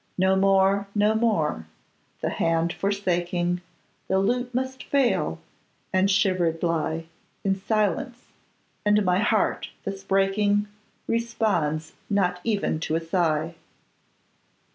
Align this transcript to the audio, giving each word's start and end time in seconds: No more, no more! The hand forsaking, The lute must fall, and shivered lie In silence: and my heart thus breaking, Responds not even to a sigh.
No 0.17 0.35
more, 0.35 0.87
no 0.95 1.13
more! 1.13 1.67
The 2.21 2.31
hand 2.31 2.73
forsaking, 2.73 3.61
The 4.07 4.17
lute 4.17 4.51
must 4.51 4.83
fall, 4.83 5.37
and 5.93 6.09
shivered 6.09 6.63
lie 6.63 7.05
In 7.43 7.53
silence: 7.53 8.29
and 8.83 9.05
my 9.05 9.19
heart 9.19 9.69
thus 9.83 10.03
breaking, 10.03 10.65
Responds 11.05 11.93
not 12.09 12.39
even 12.43 12.79
to 12.79 12.95
a 12.95 12.99
sigh. 12.99 13.53